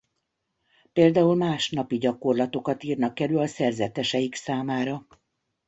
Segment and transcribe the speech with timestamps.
[0.93, 5.07] Például más napi gyakorlatokat írnak elő a szerzeteseik számára.